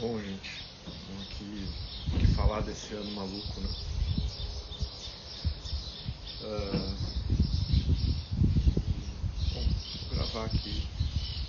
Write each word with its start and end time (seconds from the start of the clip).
Bom, 0.00 0.16
gente, 0.20 0.52
vamos 1.08 1.22
aqui, 1.24 1.66
falar 2.36 2.60
desse 2.60 2.94
ano 2.94 3.10
maluco, 3.16 3.60
né? 3.60 3.68
Uh, 6.40 6.94
bom, 9.52 9.64
vou 10.08 10.16
gravar 10.16 10.44
aqui, 10.44 10.80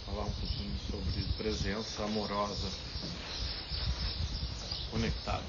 falar 0.04 0.24
um 0.24 0.32
pouquinho 0.32 0.80
sobre 0.90 1.24
presença 1.38 2.04
amorosa 2.06 2.68
conectada. 4.89 5.45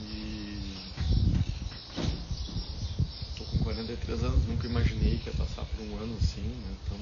E 0.00 0.74
tô 3.38 3.44
com 3.44 3.58
43 3.62 4.24
anos, 4.24 4.44
nunca 4.46 4.66
imaginei 4.66 5.16
que 5.18 5.30
ia 5.30 5.36
passar 5.36 5.64
por 5.64 5.80
um 5.80 5.96
ano 6.02 6.16
assim, 6.20 6.42
né? 6.42 6.76
Tão 6.88 6.98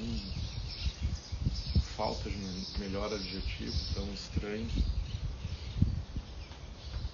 falta 1.95 2.29
de 2.29 2.79
melhor 2.79 3.11
adjetivo, 3.13 3.75
tão 3.93 4.13
estranho. 4.13 4.69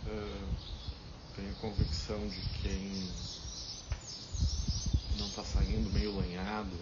Uh, 0.07 0.55
tenho 1.35 1.51
a 1.51 1.55
convicção 1.61 2.27
de 2.27 2.41
quem 2.61 3.09
não 5.17 5.27
está 5.27 5.43
saindo 5.43 5.93
meio 5.93 6.15
lanhado, 6.17 6.77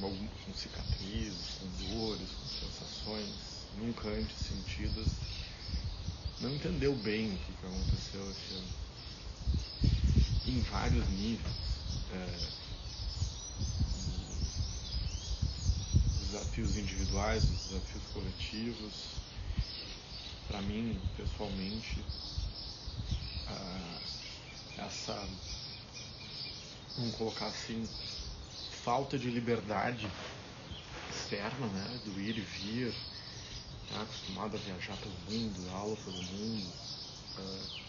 com, 0.00 0.10
com 0.10 0.54
cicatrizes, 0.54 1.58
com 1.60 1.96
dores, 1.96 2.28
com 2.28 2.48
sensações 2.48 3.58
nunca 3.78 4.08
antes 4.08 4.36
sentidas, 4.36 5.06
não 6.40 6.54
entendeu 6.54 6.94
bem 6.96 7.34
o 7.34 7.38
que, 7.38 7.52
que 7.52 7.66
aconteceu 7.66 8.22
ano. 8.22 8.88
Em 10.46 10.60
vários 10.62 11.08
níveis. 11.10 11.54
É, 12.12 12.67
desafios 16.38 16.76
individuais, 16.76 17.42
os 17.42 17.66
desafios 17.68 18.04
coletivos. 18.12 18.92
Para 20.46 20.62
mim, 20.62 20.98
pessoalmente, 21.16 22.02
essa, 24.78 25.28
vamos 26.96 27.16
colocar 27.16 27.46
assim, 27.46 27.86
falta 28.82 29.18
de 29.18 29.30
liberdade 29.30 30.08
externa, 31.10 31.66
né, 31.66 32.00
do 32.04 32.20
ir 32.20 32.38
e 32.38 32.40
vir, 32.40 32.94
né, 33.90 34.02
acostumado 34.02 34.56
a 34.56 34.60
viajar 34.60 34.96
pelo 34.96 35.14
mundo, 35.28 35.70
aula 35.74 35.96
pelo 35.96 36.22
mundo, 36.22 36.66
uh, 37.38 37.88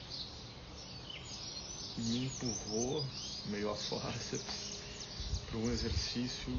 me 2.01 2.25
empurrou 2.25 3.05
meio 3.45 3.71
a 3.71 3.75
força 3.75 4.39
para 5.47 5.57
um 5.57 5.71
exercício 5.71 6.53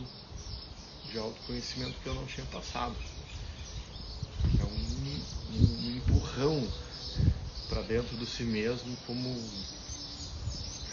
de 1.09 1.19
autoconhecimento 1.19 1.99
que 2.01 2.07
eu 2.07 2.15
não 2.15 2.27
tinha 2.27 2.47
passado. 2.47 2.95
É 4.61 4.65
um, 4.65 5.21
um, 5.55 5.97
empurrão 5.97 6.67
para 7.69 7.83
dentro 7.83 8.17
de 8.17 8.27
si 8.27 8.43
mesmo 8.43 8.97
como, 9.07 9.35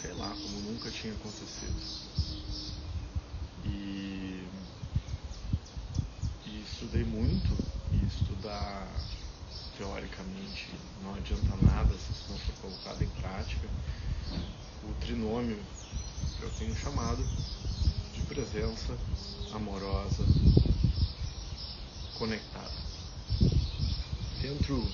sei 0.00 0.12
lá, 0.14 0.28
como 0.30 0.70
nunca 0.70 0.90
tinha 0.90 1.12
acontecido. 1.12 1.98
E, 3.64 4.44
e 6.46 6.62
estudei 6.62 7.04
muito, 7.04 7.56
e 7.92 8.06
estudar 8.06 8.88
teoricamente 9.76 10.66
não 11.02 11.14
adianta 11.14 11.56
nada 11.62 11.94
se 11.94 12.12
isso 12.12 12.26
não 12.28 12.38
for 12.38 12.54
colocado 12.62 13.02
em 13.02 13.08
prática. 13.20 13.68
O 14.84 14.92
trinômio 15.04 15.58
que 16.38 16.44
eu 16.44 16.50
tenho 16.58 16.76
chamado 16.76 17.22
presença 18.28 18.94
amorosa, 19.54 20.22
conectada. 22.18 22.70
Dentro 24.42 24.86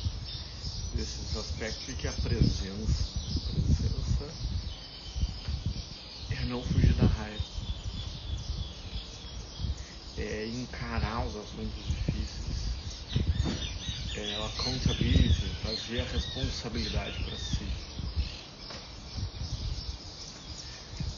desses 0.95 1.37
aspectos 1.37 1.95
que 1.97 2.07
a 2.07 2.13
presença, 2.13 3.05
presença 3.53 4.31
é 6.31 6.45
não 6.45 6.63
fugir 6.63 6.95
da 6.95 7.07
raiva, 7.07 7.42
é 10.17 10.47
encarar 10.47 11.27
os 11.27 11.35
assuntos 11.35 11.85
difíceis, 11.87 12.55
é 14.17 14.37
accountability, 14.47 15.45
a 16.01 16.05
responsabilidade 16.05 17.19
para 17.25 17.37
si. 17.37 17.67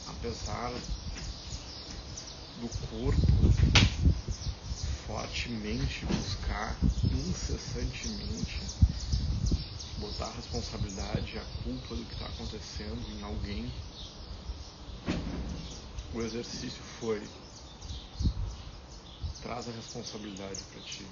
Apesar 0.07 0.73
do 2.59 2.67
corpo 2.89 3.35
fortemente 5.05 6.05
buscar 6.05 6.75
incessantemente 7.11 8.61
botar 9.99 10.27
a 10.27 10.31
responsabilidade, 10.35 11.37
a 11.37 11.45
culpa 11.63 11.95
do 11.95 12.05
que 12.05 12.13
está 12.13 12.25
acontecendo 12.25 13.01
em 13.11 13.21
alguém. 13.23 13.71
O 16.13 16.21
exercício 16.21 16.83
foi 16.83 17.21
traz 19.41 19.67
a 19.67 19.71
responsabilidade 19.71 20.61
para 20.71 20.81
ti, 20.81 21.03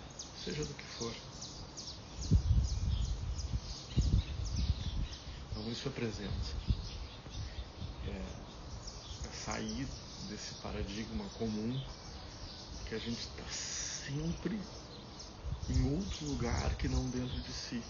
seja 0.44 0.64
do 0.66 0.74
que 0.74 0.84
for. 0.84 1.14
Então 5.52 5.72
isso 5.72 5.88
é 5.88 5.92
presença. 5.92 6.56
É, 8.08 9.28
é 9.28 9.32
sair 9.32 9.88
desse 10.26 10.56
paradigma 10.56 11.26
comum 11.38 11.80
que 12.88 12.96
a 12.96 13.00
gente 13.00 13.20
está 13.20 13.44
sempre 13.50 14.60
em 15.70 15.98
outro 15.98 16.26
lugar 16.26 16.76
que 16.76 16.88
não 16.88 17.10
dentro 17.10 17.40
de 17.42 17.52
si. 17.52 17.82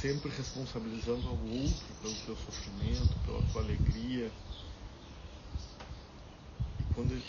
Sempre 0.00 0.30
responsabilizando 0.30 1.26
ao 1.26 1.34
outro 1.34 1.94
pelo 2.02 2.14
teu 2.14 2.36
sofrimento, 2.36 3.16
pela 3.24 3.42
tua 3.50 3.62
alegria. 3.62 4.30
E 6.78 6.94
quando, 6.94 7.22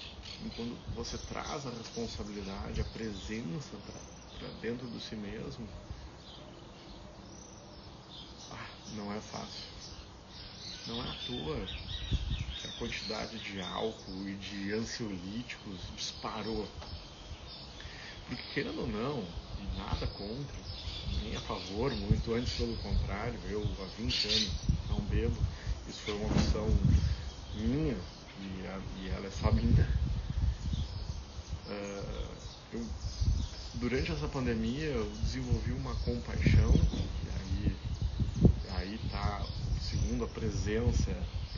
quando 0.56 0.96
você 0.96 1.18
traz 1.18 1.66
a 1.66 1.70
responsabilidade, 1.70 2.82
a 2.82 2.86
presença 2.86 3.78
para 4.38 4.50
dentro 4.62 4.88
de 4.88 5.00
si 5.02 5.16
mesmo, 5.16 5.68
ah, 8.52 8.68
não 8.96 9.12
é 9.14 9.20
fácil. 9.20 9.70
Não 10.88 11.04
é 11.04 11.10
à 11.10 11.16
toa 11.26 11.90
quantidade 12.80 13.38
de 13.40 13.62
álcool 13.62 14.28
e 14.28 14.36
de 14.36 14.74
ansiolíticos 14.74 15.82
disparou. 15.96 16.66
Porque 18.28 18.44
querendo 18.54 18.80
ou 18.80 18.88
não, 18.88 19.24
nada 19.78 20.08
contra, 20.08 20.58
nem 21.24 21.36
a 21.36 21.42
favor, 21.42 21.92
muito 21.92 22.34
antes 22.34 22.54
pelo 22.54 22.76
contrário, 22.78 23.38
eu 23.50 23.62
há 23.82 24.02
20 24.02 24.28
anos 24.28 24.50
não 24.90 25.00
bebo, 25.02 25.36
isso 25.90 26.00
foi 26.02 26.14
uma 26.16 26.28
opção 26.28 26.68
minha 27.56 27.96
e, 28.40 28.68
a, 28.68 28.80
e 29.02 29.10
ela 29.10 29.28
é 29.28 29.32
minha. 29.32 29.88
Uh, 31.68 32.30
eu, 32.74 32.86
durante 33.76 34.12
essa 34.12 34.28
pandemia 34.28 34.86
eu 34.86 35.10
desenvolvi 35.24 35.72
uma 35.74 35.94
compaixão, 35.96 36.74
e 36.74 37.30
aí, 37.42 37.76
aí 38.78 39.00
tá, 39.12 39.42
segundo 39.80 40.24
a 40.24 40.28
presença 40.28 41.12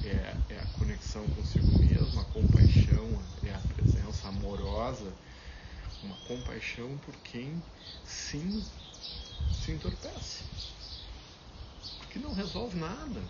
é, 0.04 0.36
é 0.50 0.60
a 0.60 0.66
conexão 0.78 1.28
consigo 1.30 1.72
mesmo, 1.80 2.20
a 2.20 2.26
compaixão 2.26 3.22
é 3.44 3.54
a 3.54 3.60
presença 3.60 4.28
amorosa, 4.28 5.12
uma 6.04 6.16
compaixão 6.18 6.98
por 7.00 7.16
quem 7.18 7.62
sim 8.04 8.64
se 9.52 9.72
entorpece. 9.72 10.44
Porque 12.00 12.20
não 12.20 12.34
resolve 12.34 12.78
nada. 12.78 13.22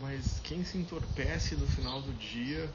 Mas 0.00 0.40
quem 0.40 0.64
se 0.64 0.78
entorpece 0.78 1.54
no 1.56 1.66
final 1.66 2.00
do 2.02 2.12
dia 2.14 2.72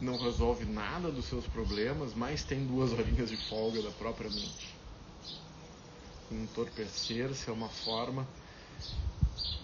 não 0.00 0.18
resolve 0.18 0.64
nada 0.64 1.10
dos 1.10 1.24
seus 1.24 1.46
problemas, 1.46 2.14
mas 2.14 2.44
tem 2.44 2.66
duas 2.66 2.92
horinhas 2.98 3.30
de 3.30 3.36
folga 3.36 3.82
da 3.82 3.90
própria 3.90 4.30
mente. 4.30 4.85
Entorpecer-se 6.30 7.48
é 7.48 7.52
uma 7.52 7.68
forma 7.68 8.26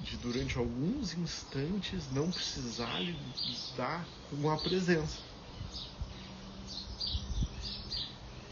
de 0.03 0.17
durante 0.17 0.59
alguns 0.59 1.15
instantes 1.15 2.11
não 2.13 2.31
precisar 2.31 3.01
lidar 3.01 4.07
com 4.31 4.51
a 4.51 4.57
presença. 4.57 5.19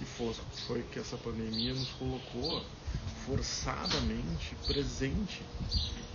E 0.01 0.05
foi, 0.05 0.35
foi 0.67 0.83
que 0.83 0.99
essa 0.99 1.17
pandemia 1.17 1.75
nos 1.75 1.91
colocou 1.91 2.65
forçadamente 3.27 4.57
presente, 4.67 5.43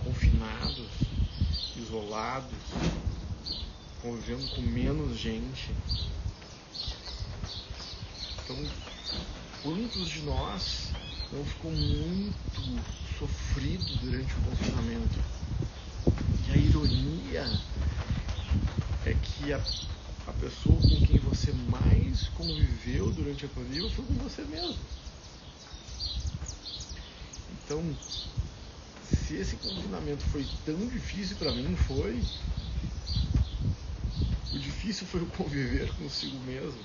confinados, 0.04 0.90
isolados, 1.76 2.58
convivendo 4.02 4.46
com 4.48 4.60
menos 4.60 5.16
gente. 5.16 5.70
Então, 8.44 8.56
quantos 9.62 10.08
de 10.08 10.22
nós 10.22 10.85
não 11.32 11.44
ficou 11.44 11.70
muito 11.70 12.84
sofrido 13.18 13.84
durante 14.02 14.32
o 14.32 14.42
confinamento. 14.42 15.18
E 16.48 16.52
a 16.52 16.56
ironia 16.56 17.60
é 19.04 19.14
que 19.14 19.52
a 19.52 19.60
a 20.26 20.32
pessoa 20.32 20.80
com 20.80 21.06
quem 21.06 21.18
você 21.20 21.52
mais 21.70 22.28
conviveu 22.36 23.12
durante 23.12 23.46
a 23.46 23.48
pandemia 23.48 23.88
foi 23.90 24.04
com 24.04 24.14
você 24.14 24.42
mesmo. 24.42 24.76
Então, 27.52 27.96
se 29.04 29.36
esse 29.36 29.56
confinamento 29.56 30.24
foi 30.24 30.44
tão 30.64 30.76
difícil 30.88 31.36
para 31.36 31.52
mim, 31.52 31.76
foi. 31.76 32.20
O 34.52 34.58
difícil 34.58 35.06
foi 35.06 35.22
o 35.22 35.26
conviver 35.26 35.92
consigo 35.94 36.38
mesmo, 36.40 36.80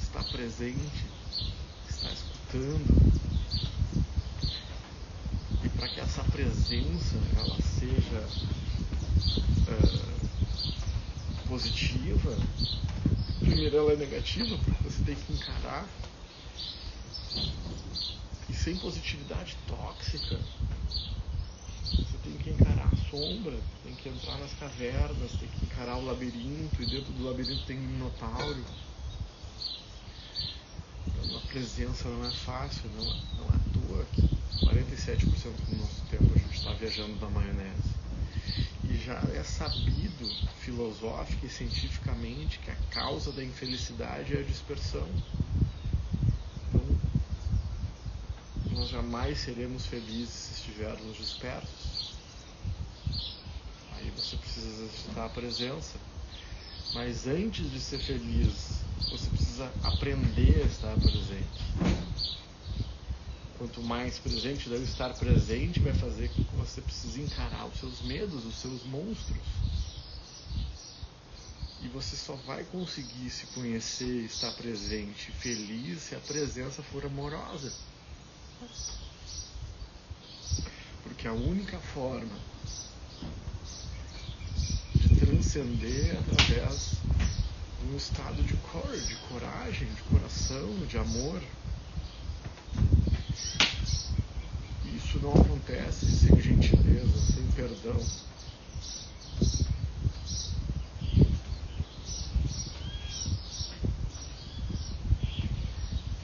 estar 0.00 0.22
presente, 0.24 1.04
estar 1.88 2.12
escutando. 2.12 3.35
E 5.64 5.68
para 5.70 5.88
que 5.88 6.00
essa 6.00 6.22
presença 6.24 7.16
ela 7.36 7.56
seja 7.62 8.26
uh, 9.68 10.16
positiva, 11.48 12.36
primeiro 13.40 13.76
ela 13.76 13.92
é 13.92 13.96
negativa, 13.96 14.56
porque 14.58 14.82
você 14.84 15.02
tem 15.04 15.14
que 15.14 15.32
encarar. 15.32 15.88
E 18.48 18.54
sem 18.54 18.76
positividade 18.76 19.56
tóxica, 19.66 20.38
você 21.90 22.16
tem 22.22 22.32
que 22.34 22.50
encarar 22.50 22.86
a 22.86 23.10
sombra, 23.10 23.58
tem 23.84 23.94
que 23.94 24.08
entrar 24.08 24.38
nas 24.38 24.52
cavernas, 24.54 25.32
tem 25.32 25.48
que 25.48 25.64
encarar 25.66 25.96
o 25.96 26.04
labirinto, 26.04 26.82
e 26.82 26.86
dentro 26.86 27.12
do 27.12 27.24
labirinto 27.24 27.64
tem 27.66 27.78
um 27.78 27.82
minotauro. 27.82 28.64
Presença 31.56 32.06
não 32.10 32.22
é 32.22 32.30
fácil, 32.30 32.82
não, 32.96 33.02
não 33.02 33.46
é 33.46 33.56
à 33.56 33.60
toa 33.72 34.04
que 34.12 34.20
47% 34.66 35.24
do 35.70 35.76
nosso 35.78 36.02
tempo 36.10 36.30
a 36.34 36.38
gente 36.38 36.54
está 36.54 36.70
viajando 36.74 37.16
na 37.18 37.30
maionese. 37.30 37.94
E 38.84 38.94
já 38.98 39.14
é 39.34 39.42
sabido 39.42 40.30
filosófica 40.60 41.46
e 41.46 41.48
cientificamente 41.48 42.58
que 42.58 42.70
a 42.70 42.76
causa 42.90 43.32
da 43.32 43.42
infelicidade 43.42 44.36
é 44.36 44.40
a 44.40 44.42
dispersão. 44.42 45.08
Então, 46.68 47.00
nós 48.72 48.90
jamais 48.90 49.38
seremos 49.38 49.86
felizes 49.86 50.34
se 50.34 50.52
estivermos 50.60 51.16
dispersos. 51.16 52.16
Aí 53.94 54.12
você 54.14 54.36
precisa 54.36 54.68
exercitar 54.68 55.24
a 55.24 55.30
presença. 55.30 55.94
Mas 56.92 57.26
antes 57.26 57.70
de 57.70 57.80
ser 57.80 57.98
feliz, 57.98 58.84
você 59.10 59.28
precisa 59.30 59.72
aprender 59.82 60.62
a 60.62 60.66
estar 60.66 60.94
presente. 60.94 61.46
Quanto 63.58 63.82
mais 63.82 64.18
presente, 64.18 64.68
daí 64.68 64.82
estar 64.82 65.14
presente 65.14 65.80
vai 65.80 65.94
fazer 65.94 66.28
com 66.28 66.44
que 66.44 66.56
você 66.56 66.80
precise 66.80 67.22
encarar 67.22 67.66
os 67.66 67.78
seus 67.78 68.02
medos, 68.02 68.44
os 68.44 68.54
seus 68.56 68.84
monstros. 68.84 69.38
E 71.82 71.88
você 71.88 72.16
só 72.16 72.34
vai 72.46 72.64
conseguir 72.64 73.30
se 73.30 73.46
conhecer, 73.46 74.24
estar 74.24 74.52
presente, 74.52 75.30
feliz, 75.32 76.02
se 76.02 76.14
a 76.14 76.20
presença 76.20 76.82
for 76.82 77.06
amorosa. 77.06 77.72
Porque 81.02 81.28
a 81.28 81.32
única 81.32 81.78
forma 81.78 82.38
de 84.94 85.20
transcender 85.20 86.14
é 86.14 86.18
através 86.18 86.96
um 87.84 87.96
estado 87.96 88.42
de 88.42 88.54
cor, 88.54 88.96
de 88.96 89.16
coragem, 89.28 89.88
de 89.88 90.02
coração, 90.02 90.74
de 90.86 90.98
amor. 90.98 91.42
Isso 94.94 95.18
não 95.20 95.32
acontece 95.32 96.06
sem 96.06 96.40
gentileza, 96.40 97.20
sem 97.32 97.46
perdão. 97.52 98.00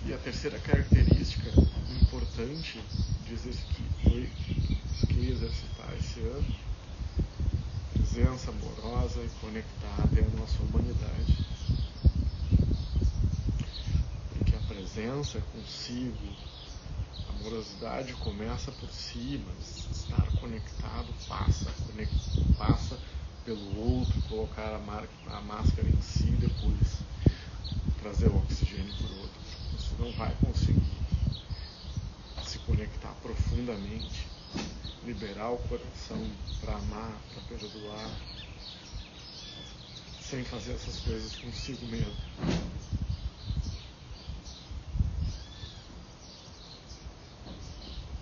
E 0.06 0.12
a 0.12 0.18
terceira 0.18 0.58
característica 0.58 1.50
importante 2.12 2.78
dizer 3.26 3.54
que 3.54 3.82
foi 4.02 4.28
que 5.08 5.30
exercitar 5.30 5.94
esse 5.98 6.20
ano, 6.20 6.71
presença 8.12 8.50
amorosa 8.50 9.22
e 9.22 9.28
conectada 9.40 10.20
é 10.20 10.22
a 10.22 10.38
nossa 10.38 10.62
humanidade. 10.62 11.46
Porque 14.28 14.54
a 14.54 14.58
presença 14.68 15.40
consigo, 15.40 16.28
a 17.26 17.32
amorosidade 17.32 18.12
começa 18.14 18.70
por 18.72 18.90
si, 18.90 19.42
mas 19.46 19.88
estar 19.96 20.26
conectado 20.38 21.06
passa, 21.26 21.70
conect, 21.86 22.14
passa 22.58 22.98
pelo 23.46 23.78
outro, 23.78 24.20
colocar 24.28 24.74
a, 24.74 24.78
mar, 24.78 25.08
a 25.30 25.40
máscara 25.40 25.88
em 25.88 26.02
si 26.02 26.32
depois 26.32 26.98
trazer 28.02 28.28
o 28.28 28.36
oxigênio 28.36 28.92
para 28.94 29.06
o 29.06 29.20
outro. 29.20 29.40
Você 29.72 29.94
não 29.98 30.12
vai 30.12 30.36
conseguir 30.44 30.82
se 32.44 32.58
conectar 32.58 33.14
profundamente, 33.22 34.31
liberar 35.04 35.50
o 35.50 35.58
coração 35.58 36.18
para 36.60 36.74
amar, 36.76 37.18
para 37.32 37.58
perdoar, 37.58 38.10
sem 40.20 40.44
fazer 40.44 40.72
essas 40.72 40.98
coisas 41.00 41.36
consigo 41.36 41.84
mesmo. 41.86 42.14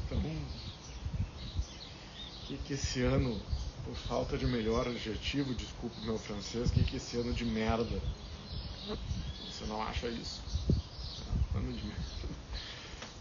Então, 0.06 0.20
que, 2.46 2.56
que 2.58 2.72
esse 2.74 3.02
ano, 3.02 3.40
por 3.84 3.94
falta 3.94 4.36
de 4.36 4.46
melhor 4.46 4.88
adjetivo, 4.88 5.54
desculpe 5.54 6.00
meu 6.00 6.18
francês, 6.18 6.70
que, 6.70 6.82
que 6.82 6.96
esse 6.96 7.16
ano 7.16 7.32
de 7.32 7.44
merda? 7.44 8.00
Você 9.48 9.64
não 9.66 9.80
acha 9.82 10.08
isso? 10.08 10.40
Ano 11.54 11.72
de 11.72 11.84
merda. 11.84 12.02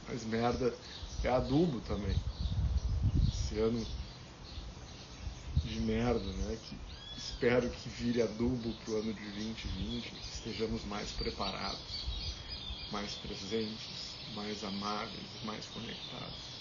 Mas 0.07 0.23
merda 0.23 0.73
é 1.23 1.29
adubo 1.29 1.79
também. 1.81 2.15
Esse 3.49 3.59
ano 3.61 3.83
de 5.65 5.79
merda, 5.79 6.19
né? 6.19 6.55
Que 6.69 6.77
espero 7.17 7.67
que 7.67 7.89
vire 7.89 8.21
adubo 8.21 8.71
para 8.85 8.93
o 8.93 8.99
ano 8.99 9.11
de 9.11 9.23
2020, 9.23 10.11
que 10.11 10.35
estejamos 10.35 10.85
mais 10.85 11.09
preparados, 11.13 11.79
mais 12.91 13.11
presentes, 13.15 14.13
mais 14.35 14.63
amáveis, 14.63 15.25
mais 15.45 15.65
conectados. 15.65 16.59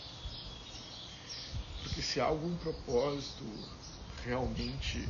Porque 1.82 2.00
se 2.00 2.20
há 2.20 2.25
algum 2.25 2.56
propósito 2.56 3.44
realmente 4.25 5.06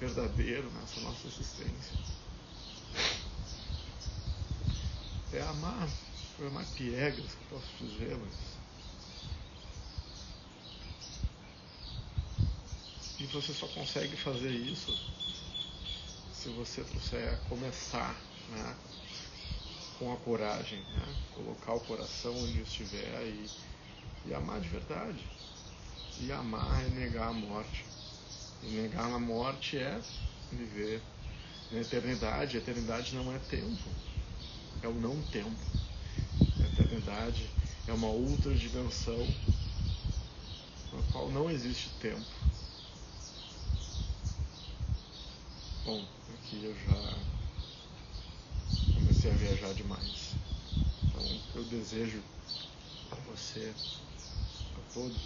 verdadeiro 0.00 0.70
nessa 0.80 0.98
nossa 1.02 1.26
existência, 1.26 1.94
é 5.34 5.42
amar, 5.42 5.88
é 6.40 6.46
amar 6.46 6.64
piegas 6.74 7.26
que 7.26 7.44
posso 7.50 7.84
dizer, 7.84 8.16
mas 8.16 8.67
E 13.18 13.24
você 13.26 13.52
só 13.52 13.66
consegue 13.66 14.16
fazer 14.16 14.50
isso 14.50 14.92
se 16.32 16.48
você 16.50 16.84
trouxer 16.84 17.36
começar 17.48 18.14
né, 18.48 18.76
com 19.98 20.12
a 20.12 20.16
coragem, 20.18 20.78
né, 20.78 21.16
colocar 21.34 21.74
o 21.74 21.80
coração 21.80 22.32
onde 22.44 22.60
estiver 22.60 23.26
e, 23.26 23.50
e 24.28 24.34
amar 24.34 24.60
de 24.60 24.68
verdade. 24.68 25.24
E 26.20 26.30
amar 26.30 26.84
é 26.84 26.88
negar 26.88 27.28
a 27.28 27.32
morte. 27.32 27.84
E 28.62 28.66
negar 28.66 29.12
a 29.12 29.18
morte 29.18 29.76
é 29.78 30.00
viver 30.52 31.02
na 31.72 31.80
eternidade. 31.80 32.56
A 32.56 32.60
eternidade 32.60 33.14
não 33.16 33.32
é 33.32 33.38
tempo, 33.38 33.90
é 34.82 34.88
o 34.88 34.94
não 34.94 35.20
tempo. 35.22 35.66
A 36.62 36.66
eternidade 36.66 37.50
é 37.86 37.92
uma 37.92 38.08
outra 38.08 38.54
dimensão 38.54 39.26
na 40.92 41.02
qual 41.12 41.30
não 41.30 41.50
existe 41.50 41.88
tempo. 42.00 42.24
Bom, 45.88 46.04
aqui 46.34 46.62
eu 46.64 46.76
já 46.86 47.14
comecei 48.94 49.30
a 49.30 49.34
viajar 49.34 49.72
demais. 49.72 50.34
Então, 51.02 51.40
eu 51.54 51.64
desejo 51.64 52.22
a 53.10 53.14
você, 53.14 53.72
a 54.76 54.92
todos, 54.92 55.16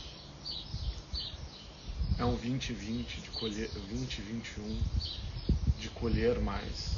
é 2.17 2.25
um 2.25 2.37
2020 2.37 3.23
de 3.23 3.31
colher, 3.31 3.69
2021 3.73 4.81
de 5.81 5.89
colher 5.89 6.41
mais. 6.41 6.95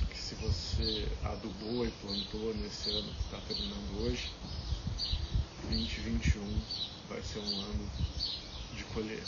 Porque 0.00 0.18
se 0.18 0.34
você 0.34 1.08
adubou 1.24 1.86
e 1.86 1.90
plantou 1.92 2.54
nesse 2.56 2.90
ano 2.90 3.10
que 3.10 3.22
está 3.22 3.38
terminando 3.48 4.02
hoje, 4.02 4.30
2021 5.62 6.60
vai 7.08 7.22
ser 7.22 7.38
um 7.38 7.60
ano 7.62 7.90
de 8.76 8.84
colher. 8.92 9.24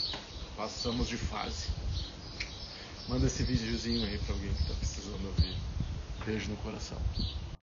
Passamos 0.55 1.07
de 1.07 1.17
fase. 1.17 1.86
Manda 3.07 3.25
esse 3.25 3.41
videozinho 3.43 4.05
aí 4.05 4.17
pra 4.17 4.35
alguém 4.35 4.53
que 4.53 4.67
tá 4.67 4.73
precisando 4.73 5.25
ouvir. 5.27 5.55
Beijo 6.25 6.49
no 6.49 6.57
coração. 6.57 6.97